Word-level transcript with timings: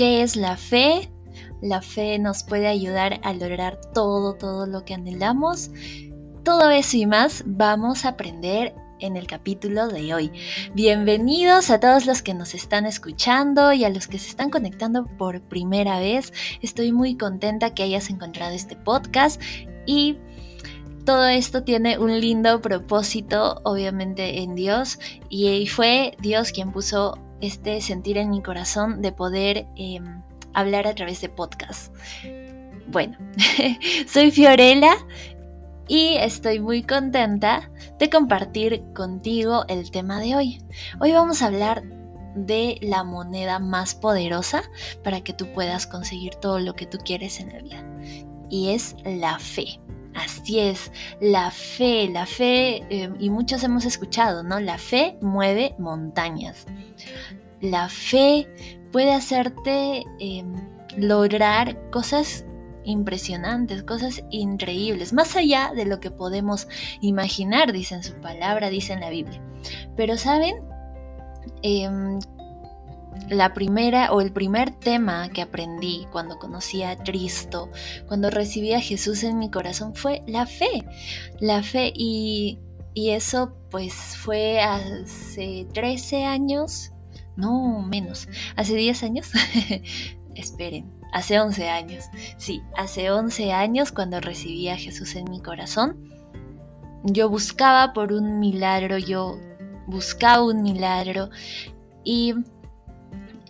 ¿Qué 0.00 0.22
es 0.22 0.34
la 0.34 0.56
fe? 0.56 1.10
La 1.60 1.82
fe 1.82 2.18
nos 2.18 2.42
puede 2.42 2.68
ayudar 2.68 3.20
a 3.22 3.34
lograr 3.34 3.78
todo, 3.92 4.32
todo 4.32 4.66
lo 4.66 4.82
que 4.86 4.94
anhelamos. 4.94 5.70
Todo 6.42 6.70
eso 6.70 6.96
y 6.96 7.04
más 7.04 7.42
vamos 7.44 8.06
a 8.06 8.08
aprender 8.08 8.74
en 9.00 9.18
el 9.18 9.26
capítulo 9.26 9.88
de 9.88 10.14
hoy. 10.14 10.32
Bienvenidos 10.72 11.68
a 11.68 11.80
todos 11.80 12.06
los 12.06 12.22
que 12.22 12.32
nos 12.32 12.54
están 12.54 12.86
escuchando 12.86 13.74
y 13.74 13.84
a 13.84 13.90
los 13.90 14.08
que 14.08 14.18
se 14.18 14.30
están 14.30 14.48
conectando 14.48 15.04
por 15.18 15.42
primera 15.42 15.98
vez. 15.98 16.32
Estoy 16.62 16.92
muy 16.92 17.18
contenta 17.18 17.74
que 17.74 17.82
hayas 17.82 18.08
encontrado 18.08 18.54
este 18.54 18.76
podcast 18.76 19.38
y 19.84 20.16
todo 21.04 21.26
esto 21.26 21.62
tiene 21.62 21.98
un 21.98 22.18
lindo 22.18 22.62
propósito, 22.62 23.60
obviamente, 23.64 24.38
en 24.38 24.54
Dios, 24.54 24.98
y 25.28 25.66
fue 25.66 26.16
Dios 26.22 26.52
quien 26.52 26.72
puso 26.72 27.18
este 27.40 27.80
sentir 27.80 28.18
en 28.18 28.30
mi 28.30 28.42
corazón 28.42 29.02
de 29.02 29.12
poder 29.12 29.66
em, 29.76 30.22
hablar 30.54 30.86
a 30.86 30.94
través 30.94 31.20
de 31.20 31.28
podcast. 31.28 31.94
Bueno, 32.88 33.16
soy 34.06 34.30
Fiorella 34.30 34.94
y 35.88 36.16
estoy 36.16 36.60
muy 36.60 36.82
contenta 36.82 37.70
de 37.98 38.10
compartir 38.10 38.82
contigo 38.94 39.64
el 39.68 39.90
tema 39.90 40.20
de 40.20 40.36
hoy. 40.36 40.62
Hoy 41.00 41.12
vamos 41.12 41.42
a 41.42 41.46
hablar 41.46 41.82
de 42.34 42.78
la 42.80 43.04
moneda 43.04 43.58
más 43.58 43.94
poderosa 43.94 44.62
para 45.02 45.20
que 45.22 45.32
tú 45.32 45.52
puedas 45.52 45.86
conseguir 45.86 46.34
todo 46.36 46.60
lo 46.60 46.74
que 46.74 46.86
tú 46.86 46.98
quieres 46.98 47.40
en 47.40 47.52
la 47.52 47.60
vida. 47.60 47.84
Y 48.48 48.70
es 48.70 48.96
la 49.04 49.38
fe. 49.38 49.80
Así 50.20 50.58
es, 50.58 50.92
la 51.20 51.50
fe, 51.50 52.08
la 52.10 52.26
fe, 52.26 52.84
em, 52.90 53.14
y 53.18 53.30
muchos 53.30 53.64
hemos 53.64 53.86
escuchado, 53.86 54.42
¿no? 54.42 54.60
La 54.60 54.76
fe 54.76 55.16
mueve 55.22 55.74
montañas. 55.78 56.66
La 57.62 57.88
fe 57.88 58.46
puede 58.92 59.14
hacerte 59.14 60.04
em, 60.18 60.52
lograr 60.98 61.90
cosas 61.90 62.44
impresionantes, 62.84 63.82
cosas 63.82 64.22
increíbles, 64.30 65.14
más 65.14 65.36
allá 65.36 65.72
de 65.74 65.86
lo 65.86 66.00
que 66.00 66.10
podemos 66.10 66.68
imaginar, 67.00 67.72
dice 67.72 67.94
en 67.94 68.02
su 68.02 68.14
palabra, 68.20 68.68
dice 68.68 68.92
en 68.92 69.00
la 69.00 69.08
Biblia. 69.08 69.40
Pero 69.96 70.18
saben, 70.18 70.56
em, 71.62 72.18
la 73.28 73.54
primera 73.54 74.12
o 74.12 74.20
el 74.20 74.32
primer 74.32 74.70
tema 74.70 75.28
que 75.28 75.42
aprendí 75.42 76.06
cuando 76.10 76.38
conocí 76.38 76.82
a 76.82 76.96
Cristo, 76.96 77.70
cuando 78.06 78.30
recibí 78.30 78.72
a 78.72 78.80
Jesús 78.80 79.22
en 79.22 79.38
mi 79.38 79.50
corazón 79.50 79.94
fue 79.94 80.22
la 80.26 80.46
fe, 80.46 80.84
la 81.40 81.62
fe 81.62 81.92
y, 81.94 82.58
y 82.94 83.10
eso 83.10 83.52
pues 83.70 83.94
fue 84.16 84.60
hace 84.60 85.66
13 85.72 86.24
años, 86.24 86.92
no 87.36 87.82
menos, 87.82 88.28
hace 88.56 88.74
10 88.74 89.02
años, 89.04 89.30
esperen, 90.34 90.92
hace 91.12 91.38
11 91.38 91.68
años. 91.68 92.04
Sí, 92.36 92.62
hace 92.76 93.10
11 93.10 93.52
años 93.52 93.92
cuando 93.92 94.20
recibí 94.20 94.68
a 94.68 94.76
Jesús 94.76 95.14
en 95.14 95.30
mi 95.30 95.40
corazón, 95.40 95.96
yo 97.04 97.28
buscaba 97.28 97.92
por 97.92 98.12
un 98.12 98.40
milagro, 98.40 98.98
yo 98.98 99.38
buscaba 99.86 100.44
un 100.44 100.62
milagro 100.62 101.30
y 102.04 102.34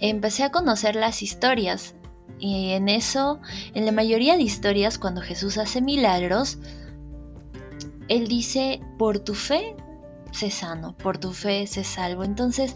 empecé 0.00 0.44
a 0.44 0.50
conocer 0.50 0.96
las 0.96 1.22
historias. 1.22 1.94
Y 2.38 2.70
en 2.70 2.88
eso, 2.88 3.40
en 3.74 3.84
la 3.84 3.92
mayoría 3.92 4.36
de 4.36 4.42
historias, 4.42 4.98
cuando 4.98 5.20
Jesús 5.20 5.58
hace 5.58 5.82
milagros, 5.82 6.58
Él 8.08 8.28
dice, 8.28 8.80
por 8.98 9.18
tu 9.18 9.34
fe 9.34 9.76
se 10.32 10.50
sano, 10.50 10.96
por 10.96 11.18
tu 11.18 11.32
fe 11.32 11.66
se 11.66 11.84
salvo. 11.84 12.24
Entonces, 12.24 12.74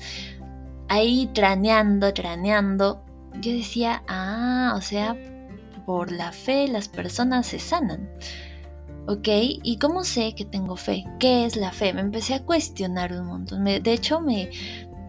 ahí 0.89 1.31
traneando, 1.33 2.13
traneando, 2.13 3.03
yo 3.41 3.53
decía, 3.53 4.03
ah, 4.07 4.75
o 4.77 4.83
sea, 4.83 5.17
por 5.87 6.13
la 6.13 6.33
fe 6.33 6.69
las 6.69 6.89
personas 6.89 7.47
se 7.47 7.59
sanan. 7.59 8.11
¿Ok? 9.07 9.29
¿Y 9.29 9.79
cómo 9.79 10.03
sé 10.05 10.35
que 10.35 10.47
tengo 10.47 10.77
fe? 10.77 11.05
¿Qué 11.21 11.45
es 11.45 11.57
la 11.57 11.73
fe? 11.73 11.93
Me 11.93 12.01
empecé 12.01 12.35
a 12.35 12.43
cuestionar 12.43 13.13
un 13.13 13.27
montón. 13.27 13.65
de 13.65 13.93
hecho, 13.93 14.21
me, 14.21 14.51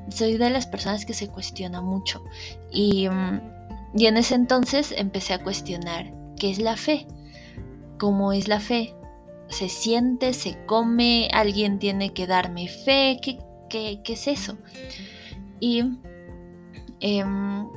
soy 0.10 0.38
de 0.38 0.50
las 0.50 0.68
personas 0.68 1.06
que 1.06 1.14
se 1.14 1.28
cuestiona 1.30 1.82
mucho. 1.82 2.24
Y, 2.72 3.08
mm, 3.10 3.42
y 3.96 4.08
en 4.08 4.18
ese 4.18 4.36
entonces 4.36 4.94
empecé 4.98 5.34
a 5.34 5.44
cuestionar 5.44 6.14
qué 6.38 6.52
es 6.52 6.60
la 6.60 6.76
fe. 6.76 7.08
¿Cómo 7.98 8.34
es 8.34 8.48
la 8.48 8.60
fe? 8.60 8.94
¿Se 9.48 9.70
siente? 9.70 10.34
¿Se 10.34 10.66
come? 10.66 11.30
¿Alguien 11.34 11.80
tiene 11.80 12.14
que 12.14 12.28
darme 12.28 12.68
fe? 12.68 13.20
¿Qué, 13.22 13.40
qué, 13.70 14.02
qué 14.04 14.14
es 14.14 14.28
eso? 14.28 14.58
Y 15.60 15.84
em, 17.00 17.68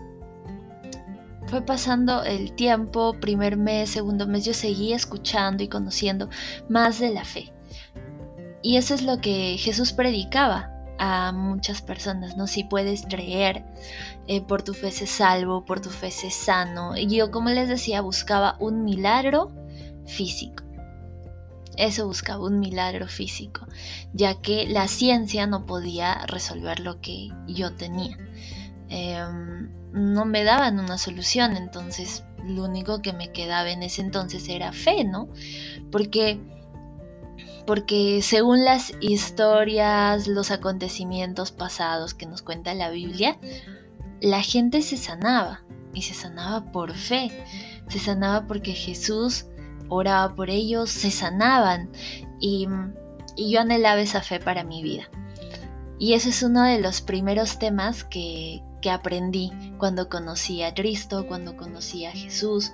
fue 1.46 1.62
pasando 1.62 2.24
el 2.24 2.52
tiempo, 2.52 3.14
primer 3.20 3.56
mes, 3.56 3.90
segundo 3.90 4.26
mes, 4.26 4.44
yo 4.44 4.54
seguía 4.54 4.96
escuchando 4.96 5.62
y 5.62 5.68
conociendo 5.68 6.28
más 6.68 6.98
de 6.98 7.10
la 7.10 7.24
fe. 7.24 7.52
Y 8.60 8.76
eso 8.76 8.94
es 8.94 9.02
lo 9.02 9.20
que 9.20 9.56
Jesús 9.56 9.92
predicaba 9.92 10.77
a 10.98 11.32
muchas 11.32 11.82
personas, 11.82 12.36
¿no? 12.36 12.46
Si 12.46 12.64
puedes 12.64 13.02
creer, 13.02 13.64
eh, 14.26 14.40
por 14.40 14.62
tu 14.62 14.74
fe 14.74 14.90
se 14.90 15.06
salvo, 15.06 15.64
por 15.64 15.80
tu 15.80 15.90
fe 15.90 16.10
se 16.10 16.30
sano. 16.30 16.96
Y 16.96 17.06
yo, 17.06 17.30
como 17.30 17.50
les 17.50 17.68
decía, 17.68 18.00
buscaba 18.00 18.56
un 18.58 18.84
milagro 18.84 19.52
físico. 20.06 20.64
Eso 21.76 22.06
buscaba 22.06 22.44
un 22.44 22.58
milagro 22.58 23.06
físico, 23.06 23.66
ya 24.12 24.40
que 24.40 24.66
la 24.66 24.88
ciencia 24.88 25.46
no 25.46 25.64
podía 25.64 26.26
resolver 26.26 26.80
lo 26.80 27.00
que 27.00 27.28
yo 27.46 27.74
tenía. 27.74 28.18
Em, 28.88 29.70
no 29.92 30.24
me 30.24 30.42
daban 30.42 30.80
una 30.80 30.98
solución, 30.98 31.56
entonces 31.56 32.24
lo 32.44 32.64
único 32.64 33.00
que 33.00 33.12
me 33.12 33.30
quedaba 33.30 33.70
en 33.70 33.84
ese 33.84 34.02
entonces 34.02 34.48
era 34.48 34.72
fe, 34.72 35.04
¿no? 35.04 35.28
Porque 35.92 36.40
porque 37.68 38.20
según 38.22 38.64
las 38.64 38.94
historias, 38.98 40.26
los 40.26 40.50
acontecimientos 40.50 41.52
pasados 41.52 42.14
que 42.14 42.24
nos 42.24 42.40
cuenta 42.40 42.72
la 42.72 42.88
Biblia, 42.88 43.36
la 44.22 44.40
gente 44.40 44.80
se 44.80 44.96
sanaba 44.96 45.60
y 45.92 46.00
se 46.00 46.14
sanaba 46.14 46.72
por 46.72 46.94
fe, 46.94 47.30
se 47.88 47.98
sanaba 47.98 48.46
porque 48.46 48.72
Jesús 48.72 49.48
oraba 49.90 50.34
por 50.34 50.48
ellos, 50.48 50.88
se 50.88 51.10
sanaban 51.10 51.90
y, 52.40 52.66
y 53.36 53.50
yo 53.50 53.60
anhelaba 53.60 54.00
esa 54.00 54.22
fe 54.22 54.40
para 54.40 54.64
mi 54.64 54.82
vida. 54.82 55.10
Y 55.98 56.14
ese 56.14 56.30
es 56.30 56.42
uno 56.42 56.62
de 56.62 56.80
los 56.80 57.02
primeros 57.02 57.58
temas 57.58 58.02
que, 58.02 58.62
que 58.80 58.90
aprendí 58.90 59.52
cuando 59.76 60.08
conocí 60.08 60.62
a 60.62 60.72
Cristo, 60.72 61.26
cuando 61.26 61.54
conocí 61.54 62.06
a 62.06 62.12
Jesús. 62.12 62.72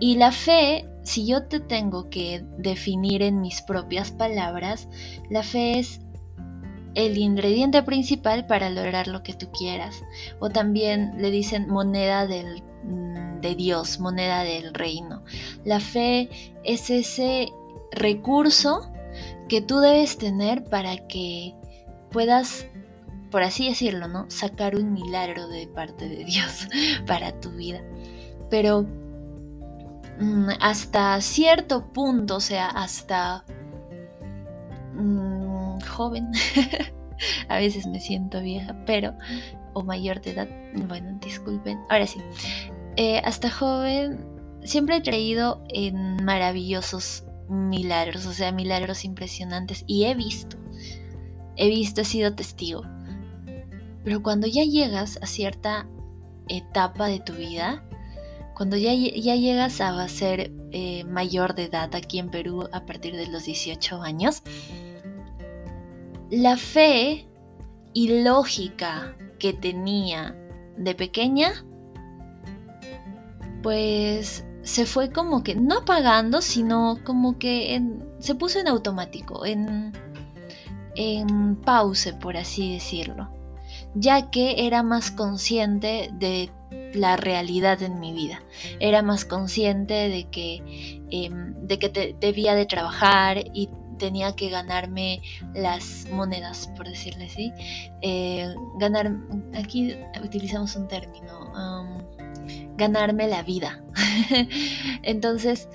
Y 0.00 0.16
la 0.16 0.32
fe, 0.32 0.88
si 1.08 1.26
yo 1.26 1.44
te 1.44 1.58
tengo 1.58 2.10
que 2.10 2.44
definir 2.58 3.22
en 3.22 3.40
mis 3.40 3.62
propias 3.62 4.10
palabras, 4.10 4.88
la 5.30 5.42
fe 5.42 5.78
es 5.78 6.00
el 6.94 7.16
ingrediente 7.16 7.82
principal 7.82 8.46
para 8.46 8.68
lograr 8.68 9.08
lo 9.08 9.22
que 9.22 9.32
tú 9.32 9.50
quieras. 9.50 10.02
O 10.38 10.50
también 10.50 11.14
le 11.16 11.30
dicen 11.30 11.66
moneda 11.68 12.26
mm, 12.26 13.40
de 13.40 13.54
Dios, 13.54 14.00
moneda 14.00 14.42
del 14.42 14.74
reino. 14.74 15.24
La 15.64 15.80
fe 15.80 16.28
es 16.62 16.90
ese 16.90 17.48
recurso 17.90 18.92
que 19.48 19.62
tú 19.62 19.78
debes 19.78 20.18
tener 20.18 20.64
para 20.64 21.08
que 21.08 21.54
puedas 22.10 22.66
por 23.30 23.42
así 23.42 23.68
decirlo, 23.68 24.08
¿no? 24.08 24.26
Sacar 24.30 24.76
un 24.76 24.92
milagro 24.92 25.48
de 25.48 25.66
parte 25.68 26.08
de 26.08 26.24
Dios 26.24 26.68
para 27.06 27.38
tu 27.40 27.50
vida. 27.52 27.82
Pero 28.50 28.86
hasta 30.60 31.20
cierto 31.20 31.92
punto, 31.92 32.36
o 32.36 32.40
sea, 32.40 32.68
hasta 32.68 33.44
mm, 34.94 35.80
joven, 35.80 36.30
a 37.48 37.56
veces 37.58 37.86
me 37.86 38.00
siento 38.00 38.40
vieja, 38.40 38.76
pero, 38.86 39.14
o 39.74 39.82
mayor 39.82 40.20
de 40.20 40.32
edad, 40.32 40.48
bueno, 40.86 41.18
disculpen, 41.20 41.78
ahora 41.88 42.06
sí, 42.06 42.20
eh, 42.96 43.20
hasta 43.24 43.50
joven 43.50 44.24
siempre 44.64 44.96
he 44.96 45.02
creído 45.02 45.62
en 45.68 46.22
maravillosos 46.24 47.24
milagros, 47.48 48.26
o 48.26 48.32
sea, 48.32 48.52
milagros 48.52 49.04
impresionantes, 49.04 49.84
y 49.86 50.04
he 50.04 50.14
visto, 50.14 50.56
he 51.56 51.68
visto, 51.68 52.00
he 52.00 52.04
sido 52.04 52.34
testigo. 52.34 52.82
Pero 54.04 54.22
cuando 54.22 54.46
ya 54.46 54.64
llegas 54.64 55.18
a 55.22 55.26
cierta 55.26 55.86
etapa 56.48 57.08
de 57.08 57.20
tu 57.20 57.34
vida, 57.34 57.84
cuando 58.58 58.76
ya, 58.76 58.92
ya 58.92 59.36
llegas 59.36 59.80
a 59.80 60.08
ser 60.08 60.50
eh, 60.72 61.04
mayor 61.04 61.54
de 61.54 61.66
edad 61.66 61.94
aquí 61.94 62.18
en 62.18 62.28
Perú 62.28 62.68
a 62.72 62.84
partir 62.84 63.14
de 63.14 63.28
los 63.28 63.44
18 63.44 64.02
años, 64.02 64.42
la 66.28 66.56
fe 66.56 67.28
y 67.94 68.24
lógica 68.24 69.16
que 69.38 69.52
tenía 69.52 70.36
de 70.76 70.96
pequeña, 70.96 71.52
pues 73.62 74.44
se 74.62 74.86
fue 74.86 75.12
como 75.12 75.44
que 75.44 75.54
no 75.54 75.78
apagando, 75.78 76.42
sino 76.42 76.98
como 77.04 77.38
que 77.38 77.80
se 78.18 78.34
puso 78.34 78.58
en 78.58 78.66
automático, 78.66 79.46
en, 79.46 79.92
en 80.96 81.54
pause, 81.54 82.12
por 82.12 82.36
así 82.36 82.74
decirlo 82.74 83.30
ya 83.94 84.30
que 84.30 84.66
era 84.66 84.82
más 84.82 85.10
consciente 85.10 86.10
de 86.12 86.50
la 86.94 87.16
realidad 87.16 87.82
en 87.82 88.00
mi 88.00 88.12
vida. 88.12 88.42
Era 88.80 89.02
más 89.02 89.24
consciente 89.24 90.08
de 90.08 90.28
que, 90.30 91.00
em, 91.10 91.54
de 91.66 91.78
que 91.78 92.16
debía 92.20 92.54
de 92.54 92.66
trabajar 92.66 93.44
y 93.52 93.68
tenía 93.98 94.34
que 94.34 94.48
ganarme 94.48 95.20
las 95.54 96.06
monedas, 96.10 96.70
por 96.76 96.88
decirle 96.88 97.26
así. 97.26 97.52
Eh, 98.00 98.54
ganar, 98.78 99.12
aquí 99.54 99.96
utilizamos 100.22 100.76
un 100.76 100.88
término, 100.88 101.50
ganarme 102.76 103.28
la 103.28 103.42
vida. 103.42 103.82
Entonces, 105.02 105.68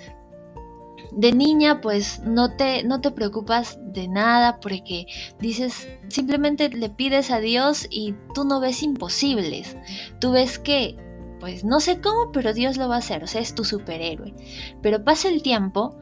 de 1.16 1.32
niña 1.32 1.82
pues 1.82 2.22
no 2.24 2.56
te, 2.56 2.84
no 2.84 3.02
te 3.02 3.12
preocupas 3.12 3.78
de 3.84 4.08
nada 4.08 4.60
porque 4.60 5.06
dices, 5.40 5.88
simplemente 6.08 6.70
le 6.70 6.90
pides 6.90 7.32
a 7.32 7.40
Dios 7.40 7.88
y 7.90 8.16
tú 8.34 8.46
no 8.46 8.60
ves 8.60 8.84
imposibles. 8.84 9.78
Tú 10.20 10.32
ves 10.32 10.60
que, 10.60 10.98
pues 11.40 11.64
no 11.64 11.80
sé 11.80 12.02
cómo, 12.02 12.32
pero 12.32 12.54
Dios 12.54 12.78
lo 12.78 12.90
va 12.90 12.96
a 12.96 13.00
hacer, 13.00 13.24
o 13.24 13.28
sea, 13.28 13.42
es 13.42 13.54
tu 13.54 13.64
superhéroe. 13.64 14.34
Pero 14.82 15.04
pasa 15.04 15.30
el 15.30 15.44
tiempo 15.44 15.96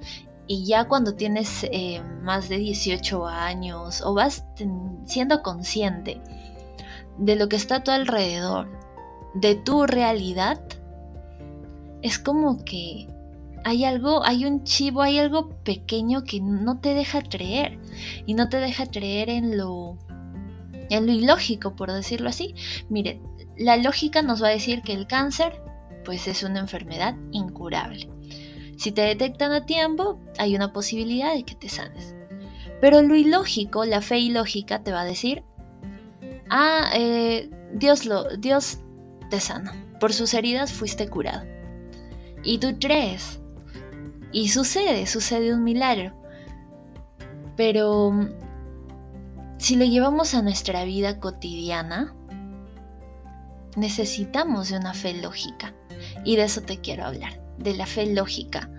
y 0.48 0.66
ya 0.66 0.88
cuando 0.88 1.16
tienes 1.16 1.66
eh, 1.72 2.02
más 2.22 2.50
de 2.50 2.57
18 2.57 3.28
años 3.28 4.02
o 4.02 4.14
vas 4.14 4.46
siendo 5.06 5.42
consciente 5.42 6.22
de 7.18 7.36
lo 7.36 7.50
que 7.50 7.56
está 7.56 7.78
a 7.78 7.84
tu 7.84 7.92
alrededor, 7.92 8.69
de 9.34 9.56
tu 9.56 9.86
realidad, 9.86 10.62
es 12.02 12.18
como 12.18 12.64
que 12.64 13.07
hay 13.63 13.86
algo, 13.86 14.25
hay 14.25 14.46
un 14.46 14.63
chivo, 14.63 15.02
hay 15.02 15.19
algo 15.19 15.50
pequeño 15.63 16.24
que 16.24 16.40
no 16.42 16.80
te 16.80 16.94
deja 16.94 17.22
creer 17.22 17.80
y 18.25 18.34
no 18.34 18.50
te 18.50 18.58
deja 18.58 18.86
creer 18.86 19.30
en 19.30 19.58
lo 19.58 19.98
en 20.90 21.06
lo 21.06 21.13
ilógico, 21.13 21.75
por 21.75 21.92
decirlo 21.92 22.30
así. 22.30 22.54
Mire, 22.90 23.22
la 23.58 23.78
lógica 23.78 24.22
nos 24.22 24.44
va 24.44 24.48
a 24.48 24.52
decir 24.52 24.81
que 24.81 24.94
el 24.94 25.08
cáncer 25.08 25.62
pues 26.04 26.28
es 26.28 26.44
una 26.44 26.60
enfermedad 26.60 27.16
incurable. 27.31 28.10
Si 28.78 28.92
te 28.92 29.02
detectan 29.02 29.52
a 29.52 29.66
tiempo, 29.66 30.19
hay 30.38 30.56
una 30.56 30.74
posibilidad 30.74 31.34
de 31.34 31.44
que 31.44 31.56
te 31.56 31.69
sanes. 31.69 32.16
Pero 32.81 33.02
lo 33.04 33.16
ilógico, 33.16 33.86
la 33.86 34.02
fe 34.02 34.19
ilógica 34.19 34.84
te 34.84 34.92
va 34.92 35.02
a 35.02 35.06
decir, 35.06 35.44
ah, 36.50 36.90
eh, 36.96 37.50
Dios, 37.74 38.06
lo, 38.06 38.36
Dios 38.38 38.80
te 39.30 39.40
sana. 39.40 39.74
Por 40.00 40.14
sus 40.14 40.34
heridas 40.34 40.74
fuiste 40.74 41.07
curado. 41.07 41.46
Y 42.44 42.57
tú 42.57 42.75
crees, 42.80 43.41
y 44.31 44.50
sucede, 44.50 45.06
sucede 45.07 45.54
un 45.54 45.63
milagro. 45.63 46.13
Pero 47.56 48.13
si 49.57 49.75
lo 49.75 49.86
llevamos 49.86 50.33
a 50.33 50.42
nuestra 50.42 50.83
vida 50.86 51.19
cotidiana, 51.19 52.16
necesitamos 53.75 54.69
de 54.69 54.78
una 54.78 54.94
fe 54.94 55.13
lógica. 55.13 55.74
Y 56.24 56.36
de 56.36 56.44
eso 56.44 56.62
te 56.62 56.80
quiero 56.80 57.06
hablar, 57.06 57.39
de 57.57 57.75
la 57.75 57.86
fe 57.86 58.07
lógica. 58.07 58.69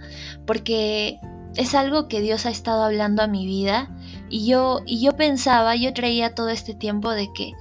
Porque 0.47 1.21
es 1.57 1.75
algo 1.75 2.09
que 2.09 2.21
Dios 2.21 2.47
ha 2.47 2.51
estado 2.51 2.83
hablando 2.83 3.23
a 3.23 3.27
mi 3.27 3.47
vida 3.47 3.91
y 4.29 4.47
yo, 4.47 4.81
y 4.87 5.01
yo 5.01 5.13
pensaba, 5.13 5.77
yo 5.77 5.93
traía 5.93 6.35
todo 6.35 6.49
este 6.49 6.75
tiempo 6.75 7.11
de 7.11 7.33
que 7.33 7.53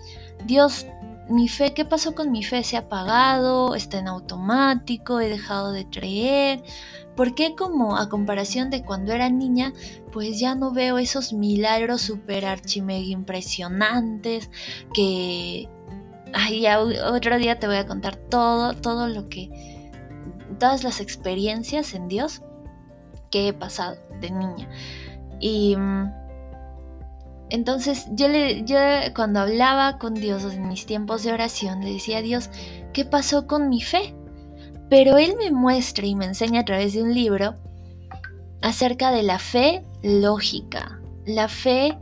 Dios, 0.46 0.88
mi 1.32 1.48
fe, 1.48 1.74
¿qué 1.74 1.86
pasó 1.86 2.14
con 2.14 2.32
mi 2.32 2.44
fe? 2.44 2.64
Se 2.64 2.78
ha 2.78 2.82
apagado, 2.82 3.76
está 3.76 4.00
en 4.00 4.08
automático, 4.08 5.20
he 5.20 5.30
dejado 5.30 5.72
de 5.72 5.90
creer, 5.90 6.64
¿Por 7.16 7.36
qué 7.36 7.56
como 7.56 7.98
a 7.98 8.10
comparación 8.10 8.70
de 8.70 8.84
cuando 8.84 9.12
era 9.12 9.30
niña, 9.30 9.74
pues 10.12 10.40
ya 10.40 10.56
no 10.56 10.72
veo 10.72 10.98
esos 10.98 11.34
milagros 11.34 12.02
super 12.02 12.46
archimega 12.46 13.06
impresionantes 13.06 14.50
que... 14.94 15.70
Ay, 16.34 16.66
otro 16.68 17.38
día 17.38 17.60
te 17.60 17.68
voy 17.68 17.76
a 17.76 17.86
contar 17.86 18.16
todo, 18.16 18.74
todo 18.74 19.08
lo 19.08 19.28
que... 19.28 19.92
Todas 20.58 20.84
las 20.84 21.02
experiencias 21.02 21.94
en 21.94 22.08
Dios 22.08 22.42
que 23.30 23.50
he 23.50 23.54
pasado 23.54 23.98
de 24.22 24.32
niña. 24.32 24.70
Y... 25.40 25.76
Entonces 27.52 28.08
yo, 28.12 28.28
le, 28.28 28.64
yo 28.64 28.78
cuando 29.16 29.42
hablaba 29.42 30.00
con 30.00 30.16
Dios 30.16 30.44
en 30.46 30.68
mis 30.68 30.86
tiempos 30.86 31.24
de 31.24 31.34
oración 31.34 31.82
le 31.82 31.94
decía 31.94 32.20
a 32.20 32.22
Dios, 32.22 32.50
¿qué 32.94 33.06
pasó 33.06 33.46
con 33.46 33.70
mi 33.70 33.82
fe? 33.82 34.16
pero 34.92 35.18
él 35.18 35.36
me 35.38 35.52
muestra 35.52 36.06
y 36.06 36.16
me 36.16 36.26
enseña 36.26 36.60
a 36.60 36.66
través 36.66 36.92
de 36.92 37.02
un 37.02 37.14
libro 37.14 37.56
acerca 38.62 39.10
de 39.12 39.24
la 39.24 39.40
fe 39.40 39.86
lógica, 40.04 41.00
la 41.26 41.48
fe 41.48 41.98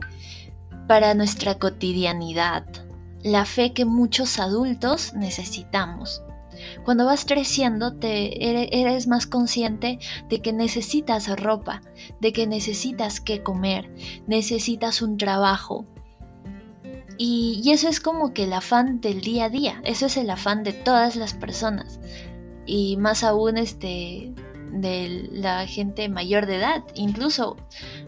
para 0.88 1.14
nuestra 1.14 1.56
cotidianidad, 1.56 2.66
la 3.22 3.44
fe 3.44 3.72
que 3.74 3.84
muchos 3.84 4.40
adultos 4.40 5.14
necesitamos. 5.14 6.20
Cuando 6.84 7.06
vas 7.06 7.24
creciendo 7.24 7.94
te 7.94 8.80
eres 8.80 9.06
más 9.06 9.26
consciente 9.26 9.98
de 10.28 10.40
que 10.40 10.52
necesitas 10.52 11.28
ropa, 11.40 11.82
de 12.20 12.32
que 12.32 12.46
necesitas 12.46 13.20
qué 13.20 13.42
comer, 13.42 13.90
necesitas 14.26 15.02
un 15.02 15.16
trabajo. 15.16 15.84
Y, 17.18 17.60
y 17.62 17.72
eso 17.72 17.88
es 17.88 18.00
como 18.00 18.32
que 18.32 18.44
el 18.44 18.52
afán 18.54 19.00
del 19.00 19.20
día 19.20 19.44
a 19.44 19.50
día, 19.50 19.80
eso 19.84 20.06
es 20.06 20.16
el 20.16 20.30
afán 20.30 20.64
de 20.64 20.72
todas 20.72 21.16
las 21.16 21.34
personas 21.34 22.00
y 22.66 22.96
más 22.96 23.24
aún 23.24 23.58
este 23.58 24.32
de 24.72 25.28
la 25.32 25.66
gente 25.66 26.08
mayor 26.08 26.46
de 26.46 26.56
edad. 26.56 26.84
Incluso 26.94 27.56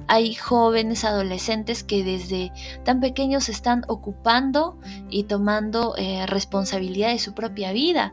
hay 0.07 0.35
jóvenes 0.35 1.05
adolescentes 1.05 1.83
que 1.83 2.05
desde 2.05 2.53
tan 2.85 3.01
pequeños 3.01 3.49
están 3.49 3.85
ocupando 3.89 4.79
y 5.11 5.25
tomando 5.25 5.95
eh, 5.97 6.27
responsabilidad 6.27 7.11
de 7.11 7.19
su 7.19 7.35
propia 7.35 7.73
vida. 7.73 8.13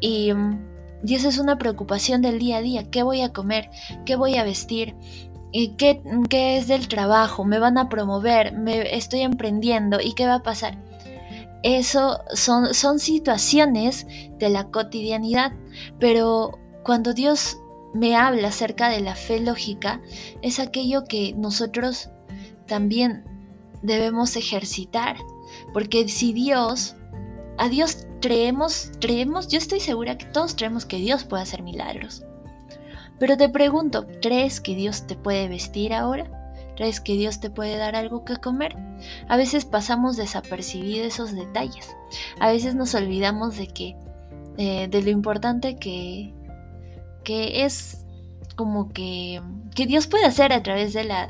Y, 0.00 0.32
y, 1.04 1.14
esa 1.14 1.28
es 1.28 1.38
una 1.38 1.58
preocupación 1.58 2.22
del 2.22 2.38
día 2.38 2.58
a 2.58 2.62
día. 2.62 2.90
¿Qué 2.90 3.02
voy 3.02 3.22
a 3.22 3.32
comer? 3.32 3.70
¿Qué 4.04 4.16
voy 4.16 4.36
a 4.36 4.44
vestir? 4.44 4.94
¿Y 5.52 5.68
qué, 5.76 6.02
qué 6.28 6.58
es 6.58 6.68
del 6.68 6.88
trabajo? 6.88 7.44
¿Me 7.44 7.58
van 7.58 7.78
a 7.78 7.88
promover? 7.88 8.52
¿Me 8.52 8.94
estoy 8.96 9.20
emprendiendo? 9.20 10.00
¿Y 10.00 10.12
qué 10.12 10.26
va 10.26 10.36
a 10.36 10.42
pasar? 10.42 10.76
Eso 11.62 12.20
son, 12.32 12.74
son 12.74 12.98
situaciones 12.98 14.06
de 14.38 14.50
la 14.50 14.64
cotidianidad, 14.70 15.52
pero 15.98 16.58
cuando 16.84 17.12
Dios 17.12 17.58
me 17.96 18.16
habla 18.16 18.48
acerca 18.48 18.88
de 18.88 19.00
la 19.00 19.14
fe 19.14 19.40
lógica, 19.40 20.00
es 20.42 20.60
aquello 20.60 21.04
que 21.04 21.34
nosotros 21.36 22.10
también 22.66 23.24
debemos 23.82 24.36
ejercitar. 24.36 25.16
Porque 25.72 26.08
si 26.08 26.32
Dios, 26.32 26.96
a 27.58 27.68
Dios 27.68 28.06
creemos, 28.20 28.92
creemos, 29.00 29.48
yo 29.48 29.58
estoy 29.58 29.80
segura 29.80 30.18
que 30.18 30.26
todos 30.26 30.54
creemos 30.54 30.84
que 30.84 30.98
Dios 30.98 31.24
puede 31.24 31.42
hacer 31.42 31.62
milagros. 31.62 32.24
Pero 33.18 33.36
te 33.36 33.48
pregunto, 33.48 34.06
¿crees 34.20 34.60
que 34.60 34.74
Dios 34.74 35.06
te 35.06 35.16
puede 35.16 35.48
vestir 35.48 35.94
ahora? 35.94 36.30
¿Crees 36.76 37.00
que 37.00 37.14
Dios 37.14 37.40
te 37.40 37.48
puede 37.48 37.78
dar 37.78 37.96
algo 37.96 38.24
que 38.24 38.36
comer? 38.36 38.76
A 39.28 39.38
veces 39.38 39.64
pasamos 39.64 40.18
desapercibidos 40.18 41.06
esos 41.06 41.34
detalles. 41.34 41.96
A 42.38 42.50
veces 42.52 42.74
nos 42.74 42.94
olvidamos 42.94 43.56
de 43.56 43.68
que, 43.68 43.96
eh, 44.58 44.86
de 44.90 45.02
lo 45.02 45.08
importante 45.08 45.76
que, 45.76 46.34
que 47.26 47.64
es 47.64 48.04
como 48.54 48.92
que, 48.92 49.42
que 49.74 49.84
Dios 49.84 50.06
puede 50.06 50.24
hacer 50.24 50.52
a 50.52 50.62
través 50.62 50.94
de, 50.94 51.02
la, 51.02 51.28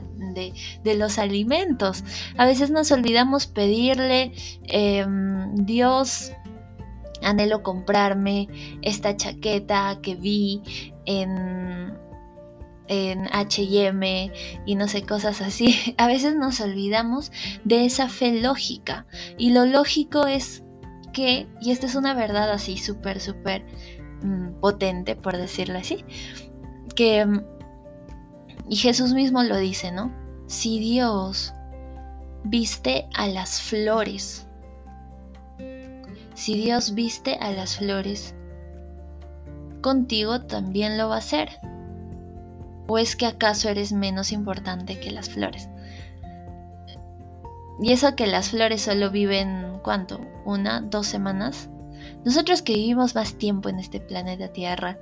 de, 0.84 0.94
los 0.94 1.18
alimentos. 1.18 2.04
A 2.36 2.44
veces 2.44 2.70
nos 2.70 2.92
olvidamos 2.92 3.46
pedirle, 3.46 4.32
em, 4.64 5.54
Dios, 5.56 6.32
anhelo 7.22 7.62
comprarme 7.62 8.46
esta 8.82 9.16
chaqueta 9.16 9.98
que 10.02 10.14
vi 10.14 10.62
en 11.06 11.96
en 12.88 13.26
HM 13.26 14.30
y 14.64 14.74
no 14.76 14.86
sé, 14.86 15.02
cosas 15.02 15.40
así. 15.40 15.94
A 15.98 16.06
veces 16.06 16.36
nos 16.36 16.60
olvidamos 16.60 17.32
de 17.64 17.84
esa 17.84 18.08
fe 18.08 18.40
lógica. 18.40 19.06
Y 19.36 19.50
lo 19.50 19.66
lógico 19.66 20.28
es 20.28 20.62
que, 21.12 21.48
y 21.60 21.72
esta 21.72 21.86
es 21.86 21.96
una 21.96 22.14
verdad 22.14 22.52
así 22.52 22.76
súper, 22.76 23.20
súper 23.20 23.64
mm, 24.22 24.60
potente, 24.60 25.16
por 25.16 25.36
decirlo 25.36 25.78
así, 25.78 26.04
que, 26.94 27.24
mm, 27.24 27.44
y 28.68 28.76
Jesús 28.76 29.12
mismo 29.12 29.42
lo 29.42 29.56
dice, 29.56 29.92
¿no? 29.92 30.12
Si 30.46 30.78
Dios 30.78 31.54
viste 32.44 33.08
a 33.14 33.26
las 33.28 33.60
flores, 33.60 34.46
si 36.34 36.54
Dios 36.54 36.94
viste 36.94 37.36
a 37.40 37.50
las 37.50 37.76
flores, 37.76 38.34
contigo 39.80 40.42
también 40.42 40.98
lo 40.98 41.08
va 41.08 41.16
a 41.16 41.18
hacer. 41.18 41.48
¿O 42.88 42.98
es 42.98 43.16
que 43.16 43.26
acaso 43.26 43.68
eres 43.68 43.92
menos 43.92 44.30
importante 44.32 45.00
que 45.00 45.10
las 45.10 45.28
flores? 45.28 45.68
Y 47.80 47.92
eso 47.92 48.14
que 48.16 48.26
las 48.26 48.50
flores 48.50 48.82
solo 48.82 49.10
viven, 49.10 49.80
¿cuánto? 49.82 50.20
¿Una? 50.44 50.80
¿Dos 50.80 51.06
semanas? 51.06 51.68
Nosotros 52.24 52.62
que 52.62 52.74
vivimos 52.74 53.14
más 53.14 53.34
tiempo 53.34 53.68
en 53.68 53.78
este 53.78 54.00
planeta 54.00 54.52
Tierra, 54.52 54.98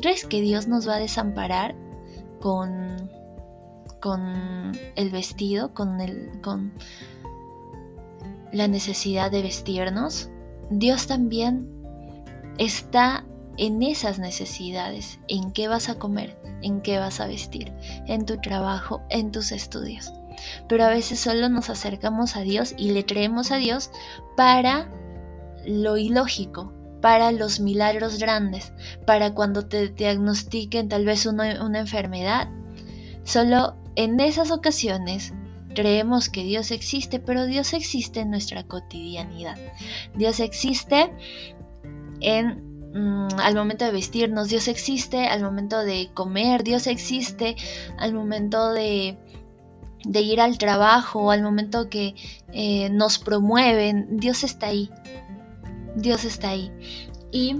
¿crees 0.00 0.24
que 0.24 0.40
Dios 0.40 0.68
nos 0.68 0.88
va 0.88 0.96
a 0.96 1.00
desamparar 1.00 1.74
con, 2.40 3.10
con 4.00 4.72
el 4.96 5.10
vestido, 5.10 5.74
con, 5.74 6.00
el, 6.00 6.40
con 6.42 6.72
la 8.52 8.68
necesidad 8.68 9.30
de 9.30 9.42
vestirnos? 9.42 10.30
Dios 10.70 11.06
también 11.06 11.68
está 12.58 13.24
en 13.56 13.82
esas 13.82 14.18
necesidades, 14.18 15.18
en 15.28 15.52
qué 15.52 15.68
vas 15.68 15.88
a 15.88 15.98
comer, 15.98 16.38
en 16.62 16.80
qué 16.80 16.98
vas 16.98 17.20
a 17.20 17.26
vestir, 17.26 17.72
en 18.06 18.24
tu 18.24 18.40
trabajo, 18.40 19.02
en 19.10 19.32
tus 19.32 19.52
estudios. 19.52 20.12
Pero 20.68 20.84
a 20.84 20.88
veces 20.88 21.18
solo 21.18 21.48
nos 21.48 21.68
acercamos 21.68 22.36
a 22.36 22.40
Dios 22.40 22.74
y 22.76 22.92
le 22.92 23.04
creemos 23.04 23.50
a 23.50 23.56
Dios 23.56 23.90
para 24.36 24.88
lo 25.68 25.96
ilógico, 25.96 26.72
para 27.00 27.30
los 27.30 27.60
milagros 27.60 28.18
grandes, 28.18 28.72
para 29.06 29.34
cuando 29.34 29.66
te 29.66 29.88
diagnostiquen 29.88 30.88
tal 30.88 31.04
vez 31.04 31.26
una, 31.26 31.78
enfermedad. 31.78 32.48
Solo 33.22 33.76
en 33.94 34.18
esas 34.18 34.50
ocasiones 34.50 35.32
creemos 35.74 36.28
que 36.28 36.42
Dios 36.42 36.70
existe, 36.70 37.20
pero 37.20 37.46
Dios 37.46 37.72
existe 37.72 38.20
en 38.20 38.30
nuestra 38.30 38.64
cotidianidad. 38.64 39.56
Dios 40.14 40.40
existe 40.40 41.12
en 42.20 42.68
Mm, 42.94 43.28
al 43.38 43.54
momento 43.54 43.84
de 43.84 43.92
vestirnos, 43.92 44.48
Dios 44.48 44.66
existe, 44.66 45.26
al 45.26 45.42
momento 45.42 45.78
de 45.84 46.10
comer, 46.14 46.64
Dios 46.64 46.86
existe, 46.86 47.54
al 47.98 48.14
momento 48.14 48.72
de, 48.72 49.18
ir 50.04 50.40
al 50.40 50.56
trabajo, 50.58 51.30
al 51.30 51.42
momento 51.42 51.90
que 51.90 52.14
eh, 52.52 52.88
nos 52.90 53.18
promueven, 53.18 54.18
Dios 54.18 54.42
está 54.42 54.68
ahí, 54.68 54.90
Dios 55.98 56.24
está 56.24 56.50
ahí. 56.50 56.70
Y, 57.32 57.56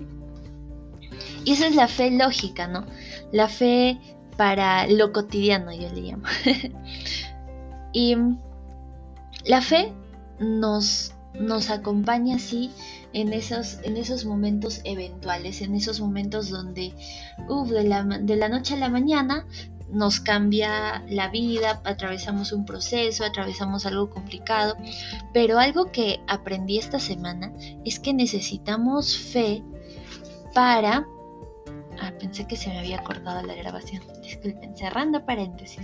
esa 1.47 1.67
es 1.67 1.75
la 1.75 1.89
fe 1.89 2.11
lógica, 2.11 2.69
¿no? 2.69 2.87
La 3.33 3.49
fe 3.49 3.99
para 4.37 4.87
lo 4.87 5.13
cotidiano, 5.13 5.73
yo 5.73 5.91
le 5.93 6.01
llamo. 6.03 6.25
y 7.93 8.17
la 9.45 9.61
fe 9.61 9.93
nos, 10.39 11.15
nos 11.35 11.71
acompaña 11.71 12.37
así 12.37 12.71
en 13.13 13.33
esos, 13.33 13.79
en 13.83 13.97
esos 13.97 14.25
momentos 14.25 14.81
eventuales, 14.85 15.63
en 15.63 15.75
esos 15.75 16.01
momentos 16.01 16.51
donde, 16.51 16.95
de, 17.49 17.85
la, 17.85 18.05
de 18.05 18.37
la 18.37 18.49
noche 18.49 18.75
a 18.75 18.79
la 18.79 18.89
mañana 18.89 19.47
nos 19.91 20.21
cambia 20.21 21.05
la 21.09 21.29
vida, 21.29 21.81
atravesamos 21.85 22.53
un 22.53 22.65
proceso, 22.65 23.25
atravesamos 23.25 23.87
algo 23.87 24.11
complicado, 24.11 24.77
pero 25.33 25.59
algo 25.59 25.91
que 25.93 26.21
aprendí 26.27 26.79
esta 26.79 26.99
semana 26.99 27.53
es 27.85 27.99
que 27.99 28.13
necesitamos 28.13 29.17
fe 29.17 29.63
para... 30.55 31.07
Ah, 32.01 32.13
pensé 32.19 32.47
que 32.47 32.57
se 32.57 32.69
me 32.69 32.79
había 32.79 33.03
cortado 33.03 33.45
la 33.45 33.55
grabación. 33.55 34.03
Disculpen, 34.23 34.77
cerrando 34.77 35.25
paréntesis. 35.27 35.81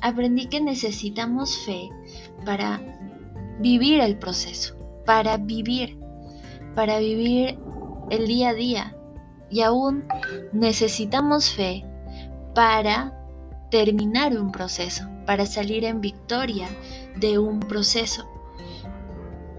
Aprendí 0.00 0.46
que 0.46 0.60
necesitamos 0.60 1.58
fe 1.66 1.90
para 2.44 2.80
vivir 3.60 4.00
el 4.00 4.18
proceso 4.18 4.82
para 5.04 5.36
vivir, 5.36 5.98
para 6.74 6.98
vivir 6.98 7.58
el 8.10 8.26
día 8.26 8.50
a 8.50 8.54
día. 8.54 8.96
Y 9.50 9.60
aún 9.60 10.04
necesitamos 10.52 11.50
fe 11.50 11.84
para 12.54 13.12
terminar 13.70 14.36
un 14.36 14.52
proceso, 14.52 15.08
para 15.26 15.46
salir 15.46 15.84
en 15.84 16.00
victoria 16.00 16.68
de 17.16 17.38
un 17.38 17.60
proceso. 17.60 18.28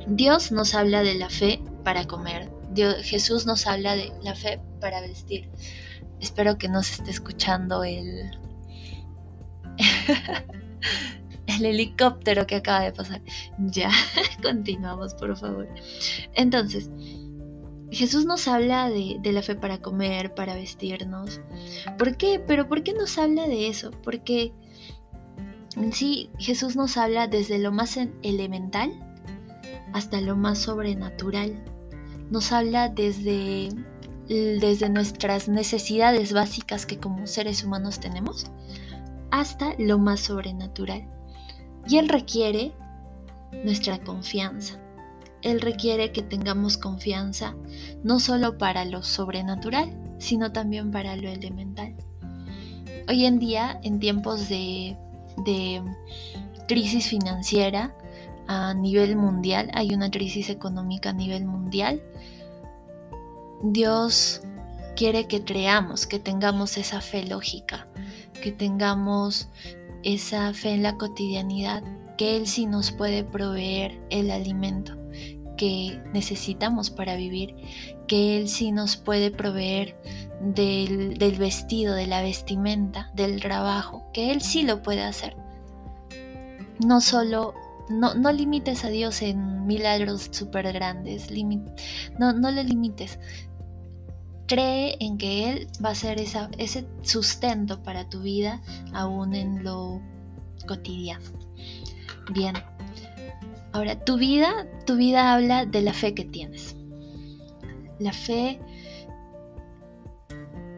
Dios 0.07 0.51
nos 0.51 0.75
habla 0.75 1.01
de 1.01 1.15
la 1.15 1.29
fe 1.29 1.61
para 1.83 2.05
comer. 2.05 2.51
Dios, 2.71 2.97
Jesús 3.03 3.45
nos 3.45 3.67
habla 3.67 3.95
de 3.95 4.11
la 4.21 4.35
fe 4.35 4.61
para 4.79 5.01
vestir. 5.01 5.49
Espero 6.19 6.57
que 6.57 6.69
no 6.69 6.83
se 6.83 6.93
esté 6.93 7.11
escuchando 7.11 7.83
el... 7.83 8.31
el 11.47 11.65
helicóptero 11.65 12.47
que 12.47 12.55
acaba 12.55 12.81
de 12.81 12.91
pasar. 12.91 13.21
Ya, 13.57 13.89
continuamos, 14.41 15.13
por 15.15 15.35
favor. 15.37 15.67
Entonces, 16.33 16.89
Jesús 17.93 18.25
nos 18.25 18.47
habla 18.47 18.89
de, 18.89 19.19
la 19.31 19.41
fe 19.41 19.55
para 19.55 19.79
comer, 19.79 20.33
para 20.33 20.55
vestirnos. 20.55 21.41
¿Por 21.97 22.17
qué? 22.17 22.39
Pero 22.45 22.67
¿por 22.67 22.83
qué 22.83 22.93
nos 22.93 23.17
habla 23.17 23.47
de 23.47 23.67
eso? 23.67 23.91
Porque 24.03 24.53
sí 25.91 26.29
Jesús 26.39 26.75
nos 26.75 26.97
habla 26.97 27.27
desde 27.27 27.59
lo 27.59 27.71
más 27.71 27.97
elemental 28.23 28.91
hasta 29.93 30.21
lo 30.21 30.35
más 30.35 30.59
sobrenatural. 30.59 31.63
Nos 32.31 32.51
habla 32.51 32.89
desde, 32.89 33.69
desde 34.27 34.89
nuestras 34.89 35.47
necesidades 35.47 36.33
básicas 36.33 36.85
que 36.85 36.97
como 36.97 37.27
seres 37.27 37.63
humanos 37.63 37.99
tenemos 37.99 38.47
hasta 39.29 39.75
lo 39.77 39.99
más 39.99 40.19
sobrenatural. 40.19 41.07
Y 41.87 41.97
Él 41.97 42.09
requiere 42.09 42.73
nuestra 43.63 43.99
confianza. 43.99 44.82
Él 45.43 45.59
requiere 45.59 46.13
que 46.13 46.23
tengamos 46.23 46.77
confianza 46.77 47.55
no 48.01 48.19
solo 48.19 48.57
para 48.57 48.85
lo 48.85 49.03
sobrenatural, 49.03 49.93
sino 50.17 50.53
también 50.53 50.89
para 50.91 51.17
lo 51.17 51.29
elemental. 51.29 51.95
Hoy 53.09 53.25
en 53.25 53.39
día, 53.39 53.79
en 53.83 53.99
tiempos 53.99 54.47
de, 54.47 54.97
crisis 56.67 57.07
financiera 57.07 57.93
a 58.47 58.73
nivel 58.73 59.17
mundial, 59.17 59.69
hay 59.73 59.93
una 59.93 60.09
crisis 60.09 60.49
económica 60.49 61.09
a 61.09 61.13
nivel 61.13 61.43
mundial, 61.43 62.01
Dios 63.63 64.41
quiere 64.95 65.27
que 65.27 65.43
creamos, 65.43 66.07
que 66.07 66.19
tengamos 66.19 66.77
esa 66.77 67.01
fe 67.01 67.25
lógica, 67.25 67.87
que 68.41 68.51
tengamos 68.53 69.49
esa 70.03 70.53
fe 70.53 70.71
en 70.71 70.83
la 70.83 70.97
cotidianidad, 70.97 71.83
que 72.17 72.37
Él 72.37 72.47
sí 72.47 72.65
nos 72.65 72.91
puede 72.91 73.23
proveer 73.25 73.99
el 74.09 74.31
alimento 74.31 75.02
que 75.57 76.01
necesitamos 76.13 76.89
para 76.89 77.15
vivir, 77.15 77.55
que 78.07 78.37
Él 78.37 78.47
sí 78.47 78.71
nos 78.71 78.97
puede 78.97 79.31
proveer 79.31 79.95
del, 80.41 81.17
vestido, 81.37 81.95
de 81.95 82.07
la 82.07 82.21
vestimenta, 82.21 83.11
del 83.15 83.41
trabajo, 83.41 84.05
que 84.13 84.31
Él 84.31 84.41
sí 84.41 84.63
lo 84.63 84.81
puede 84.81 85.03
hacer. 85.03 85.35
No 86.85 87.01
solo, 87.01 87.53
no, 87.89 88.13
no 88.15 88.31
limites 88.31 88.83
a 88.83 88.89
Dios 88.89 89.21
en 89.21 89.65
milagros 89.65 90.29
súper 90.31 90.71
grandes, 90.73 91.29
no, 92.19 92.33
no 92.33 92.51
lo 92.51 92.63
limites, 92.63 93.19
Cree 94.45 94.97
en 94.99 95.17
que 95.17 95.49
Él 95.49 95.67
va 95.83 95.91
a 95.91 95.95
ser 95.95 96.19
ese 96.19 96.85
sustento 97.01 97.81
para 97.81 98.09
tu 98.09 98.21
vida, 98.21 98.61
aún 98.93 99.33
en 99.35 99.63
lo 99.63 100.01
cotidiano. 100.67 101.23
Bien. 102.33 102.53
Ahora, 103.73 103.99
tu 104.03 104.17
vida, 104.17 104.67
tu 104.85 104.95
vida 104.95 105.33
habla 105.33 105.65
de 105.65 105.81
la 105.81 105.93
fe 105.93 106.13
que 106.13 106.25
tienes. 106.25 106.75
La 107.99 108.13
fe 108.13 108.59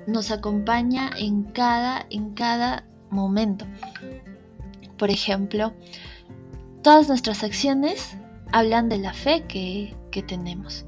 nos 0.08 0.32
acompaña 0.32 1.12
en 1.18 1.44
cada, 1.44 2.06
en 2.10 2.34
cada 2.34 2.86
momento. 3.10 3.66
Por 4.98 5.10
ejemplo, 5.10 5.74
todas 6.82 7.08
nuestras 7.08 7.44
acciones 7.44 8.18
hablan 8.52 8.90
de 8.90 8.98
la 8.98 9.14
fe 9.14 9.44
que, 9.48 9.96
que 10.12 10.24
tenemos 10.24 10.86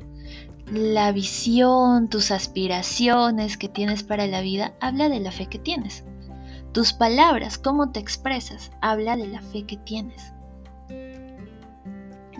la 0.71 1.11
visión, 1.11 2.09
tus 2.09 2.31
aspiraciones 2.31 3.57
que 3.57 3.69
tienes 3.69 4.03
para 4.03 4.27
la 4.27 4.41
vida, 4.41 4.73
habla 4.81 5.09
de 5.09 5.19
la 5.19 5.31
fe 5.31 5.47
que 5.47 5.59
tienes. 5.59 6.03
Tus 6.73 6.93
palabras, 6.93 7.57
cómo 7.57 7.91
te 7.91 7.99
expresas, 7.99 8.71
habla 8.81 9.15
de 9.15 9.27
la 9.27 9.41
fe 9.41 9.63
que 9.63 9.77
tienes. 9.77 10.33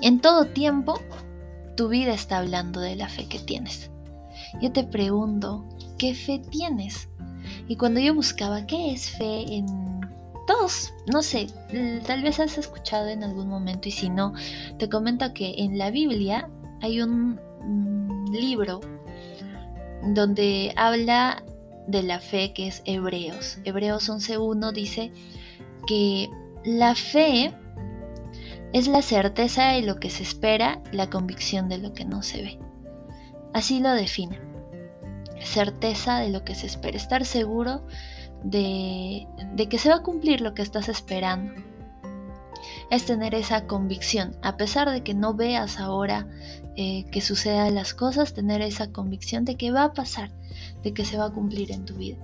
En 0.01 0.19
todo 0.19 0.45
tiempo, 0.45 0.99
tu 1.75 1.89
vida 1.89 2.13
está 2.13 2.39
hablando 2.39 2.79
de 2.79 2.95
la 2.95 3.09
fe 3.09 3.27
que 3.27 3.39
tienes. 3.39 3.91
Yo 4.61 4.71
te 4.71 4.83
pregunto, 4.83 5.65
¿qué 5.97 6.13
fe 6.13 6.39
tienes? 6.39 7.09
Y 7.67 7.75
cuando 7.75 7.99
yo 7.99 8.13
buscaba 8.13 8.65
qué 8.65 8.91
es 8.93 9.09
fe 9.11 9.55
en 9.55 9.65
todos, 10.45 10.93
no 11.11 11.21
sé, 11.21 11.47
tal 12.05 12.23
vez 12.23 12.39
has 12.39 12.57
escuchado 12.57 13.07
en 13.07 13.23
algún 13.23 13.49
momento 13.49 13.89
y 13.89 13.91
si 13.91 14.09
no, 14.09 14.33
te 14.77 14.87
comento 14.89 15.33
que 15.33 15.55
en 15.57 15.77
la 15.77 15.91
Biblia 15.91 16.49
hay 16.81 17.01
un 17.01 17.39
libro 18.31 18.81
donde 20.13 20.73
habla 20.75 21.43
de 21.87 22.03
la 22.03 22.19
fe 22.19 22.53
que 22.53 22.67
es 22.67 22.81
Hebreos. 22.85 23.59
Hebreos 23.63 24.09
11.1 24.09 24.71
dice 24.71 25.11
que 25.85 26.29
la 26.63 26.95
fe 26.95 27.53
es 28.73 28.87
la 28.87 29.01
certeza 29.01 29.69
de 29.69 29.81
lo 29.81 29.99
que 29.99 30.09
se 30.09 30.23
espera, 30.23 30.81
la 30.91 31.09
convicción 31.09 31.69
de 31.69 31.77
lo 31.77 31.93
que 31.93 32.05
no 32.05 32.23
se 32.23 32.41
ve. 32.41 32.59
Así 33.53 33.79
lo 33.79 33.91
define. 33.91 34.39
Certeza 35.41 36.19
de 36.19 36.29
lo 36.29 36.43
que 36.43 36.55
se 36.55 36.67
espera, 36.67 36.97
estar 36.97 37.25
seguro 37.25 37.85
de, 38.43 39.27
de 39.53 39.69
que 39.69 39.79
se 39.79 39.89
va 39.89 39.95
a 39.95 40.03
cumplir 40.03 40.41
lo 40.41 40.53
que 40.53 40.61
estás 40.61 40.89
esperando 40.89 41.53
es 42.89 43.05
tener 43.05 43.35
esa 43.35 43.67
convicción, 43.67 44.35
a 44.41 44.57
pesar 44.57 44.89
de 44.89 45.03
que 45.03 45.13
no 45.13 45.33
veas 45.33 45.79
ahora 45.79 46.27
eh, 46.75 47.05
que 47.11 47.21
sucedan 47.21 47.75
las 47.75 47.93
cosas, 47.93 48.33
tener 48.33 48.61
esa 48.61 48.91
convicción 48.91 49.45
de 49.45 49.55
que 49.55 49.71
va 49.71 49.83
a 49.83 49.93
pasar, 49.93 50.31
de 50.83 50.93
que 50.93 51.05
se 51.05 51.17
va 51.17 51.25
a 51.25 51.31
cumplir 51.31 51.71
en 51.71 51.85
tu 51.85 51.95
vida. 51.95 52.17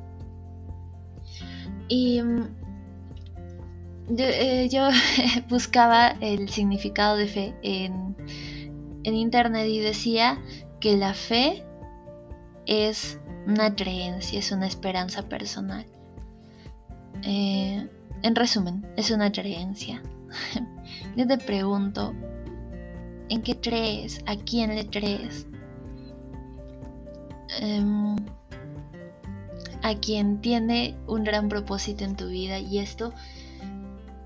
Y 1.89 2.21
mm, 4.09 4.15
eh, 4.19 4.69
yo, 4.71 4.89
buscaba 5.49 6.09
el 6.21 6.49
significado 6.49 7.17
de 7.17 7.27
fe 7.27 7.55
en, 7.61 8.15
en 9.03 9.15
internet 9.15 9.67
y 9.67 9.79
decía 9.79 10.41
que 10.79 10.97
la 10.97 11.13
fe 11.13 11.63
es 12.65 13.19
una 13.47 13.75
creencia, 13.75 14.39
es 14.39 14.51
una 14.51 14.67
esperanza 14.67 15.23
personal. 15.23 15.85
Eh, 17.23 17.87
en 18.21 18.35
resumen, 18.35 18.85
es 18.95 19.11
una 19.11 19.31
creencia. 19.31 20.01
Yo 21.15 21.27
te 21.27 21.37
pregunto, 21.37 22.13
¿en 23.29 23.41
qué 23.41 23.59
crees? 23.59 24.21
¿A 24.25 24.35
quién 24.35 24.75
le 24.75 24.87
crees? 24.87 25.47
Em, 27.59 28.15
a 29.83 29.95
quien 29.95 30.41
tiene 30.41 30.95
un 31.07 31.23
gran 31.23 31.49
propósito 31.49 32.03
en 32.03 32.15
tu 32.15 32.29
vida 32.29 32.59
y 32.59 32.79
esto, 32.79 33.13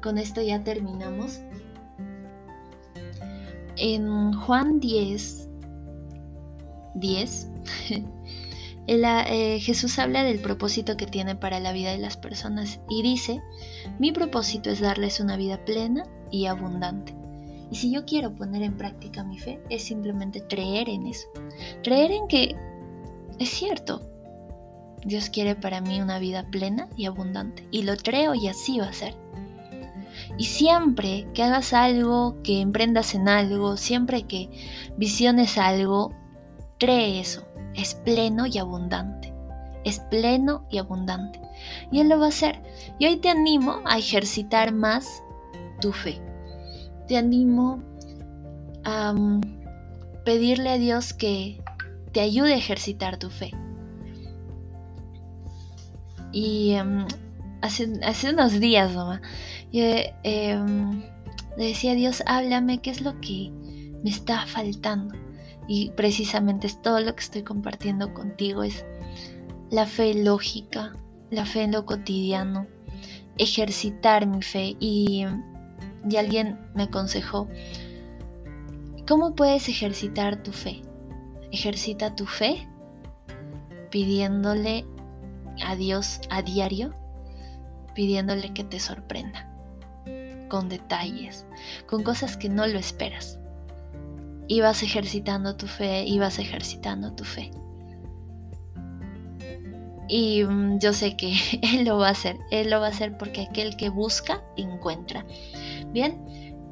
con 0.08 0.18
esto 0.18 0.42
ya 0.42 0.64
terminamos. 0.64 1.42
En 3.76 4.32
Juan 4.32 4.80
10, 4.80 5.50
10, 6.96 7.50
eh, 8.88 9.60
Jesús 9.60 10.00
habla 10.00 10.24
del 10.24 10.40
propósito 10.40 10.96
que 10.96 11.08
tiene 11.08 11.36
para 11.36 11.60
la 11.60 11.74
vida 11.74 11.92
de 11.92 11.98
las 11.98 12.16
personas 12.16 12.80
y 12.90 13.04
dice, 13.04 13.42
mi 14.00 14.14
propósito 14.14 14.70
es 14.70 14.80
darles 14.80 15.20
una 15.20 15.36
vida 15.36 15.66
plena 15.66 16.06
y 16.32 16.46
abundante. 16.46 17.14
Y 17.70 17.76
si 17.76 17.92
yo 17.92 18.06
quiero 18.06 18.34
poner 18.34 18.62
en 18.62 18.78
práctica 18.78 19.26
mi 19.26 19.38
fe, 19.38 19.60
es 19.70 19.84
simplemente 19.84 20.42
creer 20.48 20.88
en 20.88 21.06
eso. 21.06 21.28
Creer 21.84 22.12
en 22.12 22.30
que 22.30 22.56
es 23.40 23.50
cierto, 23.50 24.10
Dios 25.04 25.30
quiere 25.30 25.56
para 25.56 25.82
mí 25.82 26.00
una 26.00 26.18
vida 26.18 26.48
plena 26.50 26.88
y 26.96 27.08
abundante. 27.08 27.68
Y 27.72 27.84
lo 27.84 27.98
creo 27.98 28.36
y 28.36 28.48
así 28.48 28.80
va 28.80 28.88
a 28.88 28.94
ser. 28.94 29.28
Y 30.38 30.46
siempre 30.46 31.28
que 31.34 31.44
hagas 31.44 31.74
algo, 31.74 32.42
que 32.44 32.62
emprendas 32.62 33.16
en 33.16 33.28
algo, 33.28 33.76
siempre 33.76 34.24
que 34.24 34.50
visiones 34.98 35.58
algo, 35.58 36.14
cree 36.80 37.20
eso. 37.20 37.44
Es 37.74 37.96
pleno 37.96 38.46
y 38.46 38.58
abundante. 38.58 39.34
Es 39.84 40.00
pleno 40.00 40.66
y 40.70 40.78
abundante. 40.78 41.42
Y 41.92 42.00
Él 42.02 42.10
lo 42.10 42.20
va 42.20 42.26
a 42.26 42.30
hacer. 42.30 42.62
Y 43.00 43.08
hoy 43.08 43.18
te 43.18 43.30
animo 43.30 43.82
a 43.86 43.98
ejercitar 43.98 44.74
más 44.74 45.24
tu 45.82 45.92
fe. 45.92 46.22
Te 47.08 47.18
animo 47.18 47.82
a 48.84 49.14
mm, 49.14 49.42
pedirle 50.24 50.72
a 50.72 50.78
Dios 50.78 51.14
que 51.14 51.62
te 52.12 52.22
ayude 52.22 52.54
a 52.54 52.58
ejercitar 52.58 53.18
tu 53.18 53.30
fe. 53.30 53.52
Y 56.32 56.74
em, 56.74 57.06
hace, 57.62 58.00
hace, 58.04 58.30
unos 58.32 58.60
días, 58.60 58.94
mamá, 58.96 59.22
yo, 59.72 59.84
em, 60.24 61.04
le 61.58 61.66
decía 61.66 61.94
Dios, 61.96 62.24
háblame, 62.26 62.80
¿qué 62.80 62.92
es 62.92 63.02
lo 63.02 63.20
que 63.20 63.52
me 64.04 64.10
está 64.10 64.46
faltando? 64.46 65.16
Y 65.68 65.92
precisamente 65.92 66.68
es 66.68 66.82
todo 66.82 67.00
lo 67.00 67.16
que 67.16 67.24
estoy 67.24 67.44
compartiendo 67.44 68.14
contigo, 68.14 68.64
es 68.64 68.86
la 69.70 69.86
fe 69.86 70.14
lógica, 70.14 70.94
la 71.30 71.46
fe 71.46 71.64
en 71.64 71.74
lo 71.74 71.86
cotidiano, 71.86 72.68
ejercitar 73.38 74.28
mi 74.28 74.42
fe. 74.42 74.78
Y, 74.80 75.26
y 76.10 76.16
alguien 76.16 76.58
me 76.74 76.84
aconsejó, 76.84 77.48
¿cómo 79.08 79.36
puedes 79.36 79.68
ejercitar 79.68 80.42
tu 80.44 80.52
fe? 80.52 80.82
Ejercita 81.52 82.16
tu 82.16 82.26
fe 82.26 82.68
pidiéndole 83.90 84.86
a 85.66 85.76
Dios 85.76 86.20
a 86.30 86.42
diario, 86.42 86.94
pidiéndole 87.98 88.54
que 88.54 88.64
te 88.64 88.80
sorprenda, 88.80 89.50
con 90.50 90.70
detalles, 90.70 91.48
con 91.88 92.04
cosas 92.04 92.38
que 92.38 92.48
no 92.48 92.68
lo 92.68 92.78
esperas. 92.78 93.40
Y 94.48 94.62
vas 94.62 94.84
ejercitando 94.84 95.56
tu 95.56 95.66
fe, 95.66 96.06
y 96.06 96.20
vas 96.20 96.38
ejercitando 96.38 97.14
tu 97.14 97.24
fe. 97.24 97.50
Y 100.08 100.44
mm, 100.44 100.78
yo 100.78 100.94
sé 100.94 101.18
que 101.18 101.34
Él 101.64 101.86
lo 101.86 101.98
va 101.98 102.10
a 102.10 102.12
hacer, 102.12 102.38
Él 102.52 102.70
lo 102.70 102.80
va 102.80 102.86
a 102.86 102.90
hacer 102.92 103.18
porque 103.18 103.48
aquel 103.50 103.76
que 103.78 103.90
busca, 103.90 104.44
encuentra. 104.58 105.26
Bien, 105.92 106.24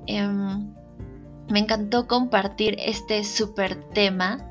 em, 0.05 0.75
me 1.49 1.57
encantó 1.57 2.07
compartir 2.07 2.77
este 2.79 3.23
super 3.23 3.73
tema. 3.93 4.47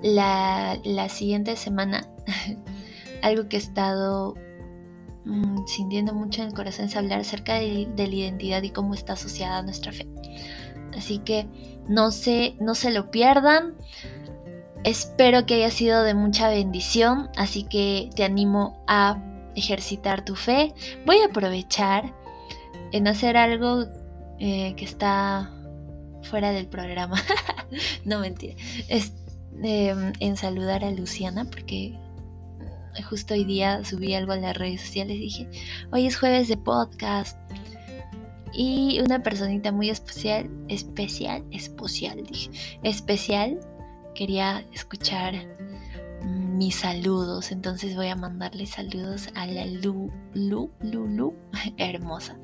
La, 0.00 0.78
la 0.84 1.08
siguiente 1.08 1.56
semana 1.56 2.06
algo 3.22 3.48
que 3.48 3.56
he 3.56 3.58
estado 3.58 4.34
mm, 5.24 5.66
sintiendo 5.66 6.14
mucho 6.14 6.42
en 6.42 6.48
el 6.48 6.54
corazón 6.54 6.86
es 6.86 6.96
hablar 6.96 7.20
acerca 7.20 7.54
de, 7.54 7.88
la 7.96 8.04
identidad 8.04 8.62
y 8.62 8.70
cómo 8.70 8.94
está 8.94 9.14
asociada 9.14 9.58
a 9.58 9.62
nuestra 9.62 9.92
fe. 9.92 10.06
Así 10.96 11.18
que 11.18 11.46
no 11.88 12.10
se, 12.10 12.56
no 12.60 12.74
se 12.74 12.90
lo 12.90 13.10
pierdan. 13.10 13.74
Espero 14.84 15.46
que 15.46 15.54
haya 15.54 15.70
sido 15.70 16.02
de 16.02 16.14
mucha 16.14 16.48
bendición, 16.48 17.30
así 17.36 17.64
que 17.64 18.10
te 18.14 18.24
animo 18.24 18.84
a 18.86 19.22
ejercitar 19.56 20.24
tu 20.24 20.36
fe. 20.36 20.74
Voy 21.06 21.18
a 21.18 21.26
aprovechar 21.26 22.14
en 22.92 23.08
hacer 23.08 23.36
algo 23.36 23.86
eh, 24.38 24.74
que 24.76 24.84
está 24.84 25.50
fuera 26.22 26.52
del 26.52 26.66
programa. 26.66 27.20
no 28.04 28.20
mentira. 28.20 28.54
Es, 28.88 29.12
em, 29.62 30.12
en 30.20 30.36
saludar 30.36 30.84
a 30.84 30.90
Luciana 30.90 31.44
porque 31.44 31.98
justo 33.02 33.34
hoy 33.34 33.44
día 33.44 33.84
subí 33.84 34.14
algo 34.14 34.32
a 34.32 34.36
las 34.36 34.56
redes 34.56 34.82
sociales 34.82 35.16
y 35.16 35.20
dije, 35.20 35.48
hoy 35.90 36.06
es 36.06 36.16
jueves 36.16 36.48
de 36.48 36.56
podcast. 36.56 37.38
Y 38.52 39.00
una 39.00 39.22
personita 39.22 39.72
muy 39.72 39.90
especial, 39.90 40.48
especial, 40.68 41.42
especial, 41.50 42.22
dije, 42.24 42.50
especial, 42.84 43.58
quería 44.14 44.64
escuchar 44.72 45.34
mis 46.24 46.76
saludos. 46.76 47.50
Entonces 47.50 47.96
voy 47.96 48.08
a 48.08 48.16
mandarle 48.16 48.66
saludos 48.66 49.28
a 49.34 49.46
la 49.46 49.66
Lu, 49.66 50.10
Lu, 50.34 50.70
Lu, 50.80 51.06
Lu, 51.08 51.34
hermosa. 51.78 52.36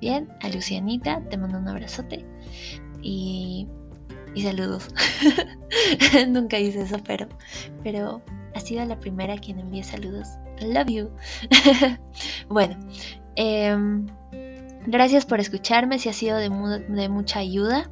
Bien, 0.00 0.28
a 0.40 0.48
Lucianita, 0.48 1.22
te 1.28 1.36
mando 1.36 1.58
un 1.58 1.68
abrazote. 1.68 2.24
Y, 3.02 3.68
y 4.34 4.42
saludos. 4.42 4.88
Nunca 6.28 6.58
hice 6.58 6.82
eso, 6.82 6.96
pero, 7.04 7.28
pero 7.82 8.22
ha 8.54 8.60
sido 8.60 8.84
la 8.84 8.98
primera 8.98 9.38
quien 9.38 9.58
envía 9.58 9.84
saludos. 9.84 10.28
Love 10.60 10.88
you. 10.88 11.10
bueno, 12.48 12.76
em, 13.36 14.06
gracias 14.86 15.24
por 15.24 15.40
escucharme. 15.40 15.98
Si 15.98 16.08
ha 16.08 16.12
sido 16.12 16.36
de, 16.36 16.50
mucha 17.08 17.38
ayuda, 17.38 17.90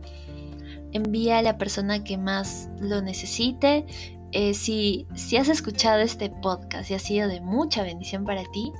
envía 0.93 1.39
a 1.39 1.43
la 1.43 1.59
persona 1.59 2.05
que 2.05 2.19
más 2.19 2.69
lo 2.81 3.01
necesite. 3.03 3.87
Eh, 4.33 4.53
si, 4.53 5.07
si, 5.15 5.39
has 5.39 5.49
escuchado 5.49 6.01
este 6.01 6.29
podcast 6.29 6.91
y 6.91 6.95
ha 6.95 6.99
sido 6.99 7.29
de 7.29 7.41
mucha 7.41 7.83
bendición 7.83 8.25
para 8.25 8.43
ti, 8.53 8.73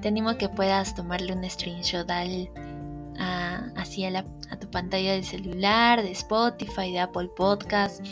te 0.00 0.08
animo 0.08 0.38
que 0.38 0.48
puedas 0.48 0.94
tomarle 0.94 1.34
un 1.34 1.48
screenshot 1.48 2.10
a, 2.10 2.24
así 3.76 4.06
a, 4.06 4.24
tu 4.58 4.70
pantalla 4.70 5.12
de 5.12 5.22
celular, 5.22 6.02
de 6.02 6.12
Spotify, 6.12 6.92
de 6.92 7.00
Apple 7.00 7.28
Podcast 7.36 8.02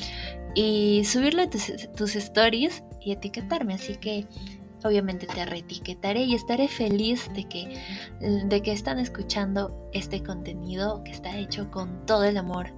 y 0.54 1.04
subirlo 1.04 1.42
a 1.42 1.48
tus 1.48 2.16
stories 2.16 2.82
y 3.04 3.12
etiquetarme. 3.12 3.74
Así 3.74 3.96
que 3.96 4.26
obviamente 4.84 5.26
te 5.26 5.44
reetiquetaré 5.46 6.22
y 6.22 6.34
estaré 6.34 6.68
feliz 6.68 7.30
de 7.34 7.44
que, 7.44 7.78
de 8.20 8.62
que 8.62 8.72
están 8.72 8.98
escuchando 8.98 9.88
este 9.92 10.22
contenido 10.22 11.02
que 11.04 11.12
está 11.12 11.36
hecho 11.36 11.70
con 11.70 12.04
todo 12.06 12.24
el 12.24 12.36
amor 12.36 12.70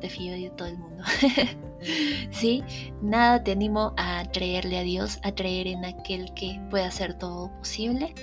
de 0.00 0.10
Fío 0.10 0.32
de 0.32 0.50
todo 0.50 0.68
el 0.68 0.78
mundo. 0.78 1.02
sí, 2.30 2.62
nada 3.00 3.42
te 3.42 3.52
animo 3.52 3.94
a 3.96 4.24
creerle 4.32 4.78
a 4.78 4.82
Dios, 4.82 5.18
a 5.22 5.32
creer 5.32 5.68
en 5.68 5.84
aquel 5.84 6.32
que 6.34 6.60
puede 6.70 6.84
hacer 6.84 7.14
todo 7.14 7.50
posible, 7.58 8.14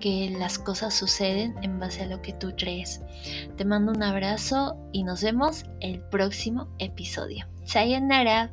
que 0.00 0.30
las 0.38 0.58
cosas 0.58 0.94
suceden 0.94 1.54
en 1.62 1.78
base 1.80 2.02
a 2.02 2.06
lo 2.06 2.22
que 2.22 2.32
tú 2.32 2.52
crees. 2.56 3.00
Te 3.56 3.64
mando 3.64 3.92
un 3.92 4.02
abrazo 4.02 4.76
y 4.92 5.02
nos 5.02 5.22
vemos 5.22 5.64
el 5.80 6.00
próximo 6.00 6.68
episodio. 6.78 7.46
Sayonara. 7.64 8.52